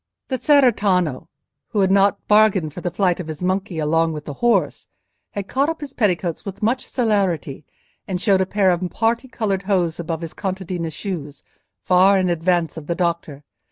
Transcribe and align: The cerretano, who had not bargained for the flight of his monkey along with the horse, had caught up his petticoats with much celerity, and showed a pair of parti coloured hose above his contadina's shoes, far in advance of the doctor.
The 0.29 0.39
cerretano, 0.39 1.27
who 1.67 1.81
had 1.81 1.91
not 1.91 2.27
bargained 2.27 2.73
for 2.73 2.81
the 2.81 2.89
flight 2.89 3.19
of 3.19 3.27
his 3.27 3.43
monkey 3.43 3.77
along 3.77 4.13
with 4.13 4.25
the 4.25 4.33
horse, 4.41 4.87
had 5.33 5.47
caught 5.47 5.69
up 5.69 5.79
his 5.79 5.93
petticoats 5.93 6.43
with 6.43 6.63
much 6.63 6.87
celerity, 6.87 7.65
and 8.07 8.19
showed 8.19 8.41
a 8.41 8.47
pair 8.47 8.71
of 8.71 8.81
parti 8.89 9.27
coloured 9.27 9.61
hose 9.69 9.99
above 9.99 10.21
his 10.21 10.33
contadina's 10.33 10.95
shoes, 10.95 11.43
far 11.83 12.17
in 12.17 12.31
advance 12.31 12.77
of 12.77 12.87
the 12.87 12.95
doctor. 12.95 13.43